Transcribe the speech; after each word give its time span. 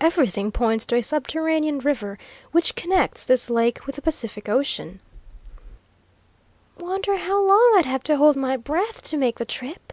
Everything 0.00 0.50
points 0.50 0.86
to 0.86 0.96
a 0.96 1.02
subterranean 1.02 1.78
river 1.78 2.16
which 2.52 2.74
connects 2.74 3.22
this 3.22 3.50
lake 3.50 3.84
with 3.86 3.96
the 3.96 4.00
Pacific 4.00 4.48
Ocean." 4.48 4.98
"Wonder 6.78 7.18
how 7.18 7.38
long 7.46 7.74
I'd 7.76 7.84
have 7.84 8.02
to 8.04 8.16
hold 8.16 8.34
my 8.34 8.56
breath 8.56 9.02
to 9.02 9.18
make 9.18 9.36
the 9.36 9.44
trip?" 9.44 9.92